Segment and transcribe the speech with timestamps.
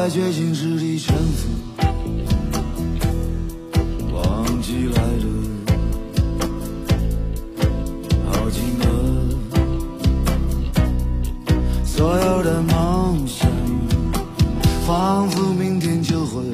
[0.00, 1.46] 在绝境之地沉浮，
[4.14, 5.26] 忘记来的，
[8.32, 8.86] 耗尽了
[11.84, 13.46] 所有的梦想，
[14.86, 16.44] 仿佛明天就会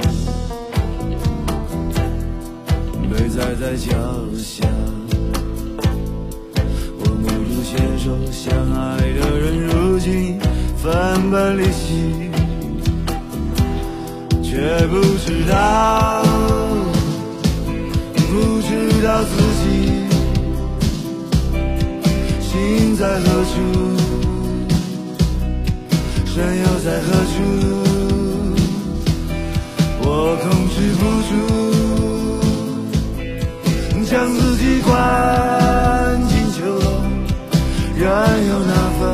[3.09, 3.93] 被载在脚
[4.37, 4.67] 下。
[6.99, 10.37] 我目睹携手相爱的人，如今
[10.77, 12.36] 分崩离析。
[14.57, 16.25] 却不知道，
[18.15, 18.71] 不知
[19.03, 19.69] 道自己
[22.41, 23.53] 心在何处，
[26.25, 27.37] 身又在何处，
[30.01, 30.09] 我
[30.41, 31.31] 控制不住，
[34.11, 34.91] 将自己关
[36.29, 36.89] 进囚笼，
[37.95, 38.03] 任
[38.49, 39.05] 由那份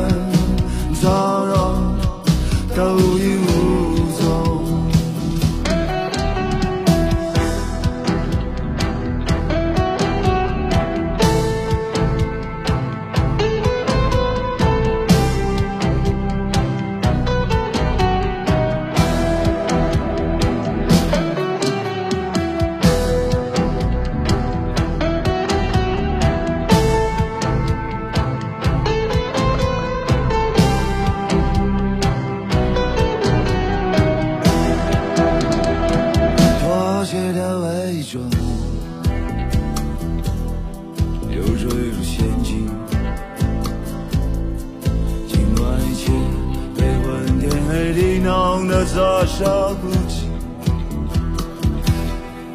[48.53, 50.29] 地弄得措手不及，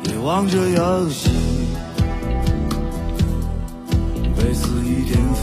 [0.05, 1.29] 也望着游戏
[4.37, 5.39] 被肆意颠覆。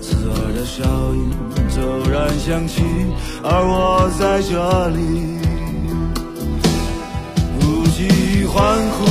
[0.00, 0.84] 刺耳的哨
[1.14, 1.32] 音
[1.74, 2.84] 骤然响起，
[3.42, 5.40] 而我在这里。
[7.58, 9.04] 不计欢呼，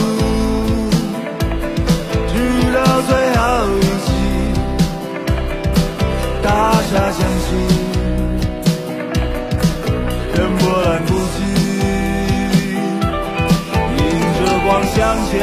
[14.94, 15.40] 向前，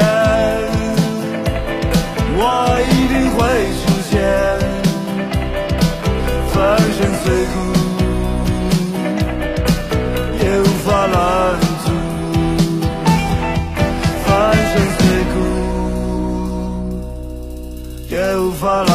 [2.37, 2.43] 我
[2.91, 3.39] 一定会
[3.81, 4.13] 出现，
[6.53, 6.57] 粉
[6.97, 7.57] 身碎骨，
[10.39, 11.17] 也无法拦
[11.85, 11.87] 阻。
[14.25, 14.29] 粉
[14.71, 15.01] 身碎
[15.33, 15.37] 骨，
[18.11, 18.93] 也无法拦